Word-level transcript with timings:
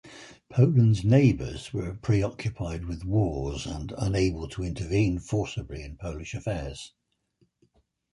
Poland's 0.49 1.03
neighbors 1.05 1.71
were 1.71 1.93
preoccupied 1.93 2.85
with 2.85 3.05
wars 3.05 3.67
and 3.67 3.93
unable 3.99 4.49
to 4.49 4.63
intervene 4.63 5.19
forcibly 5.19 5.83
in 5.83 5.95
Polish 5.95 6.33
affairs. 6.33 6.93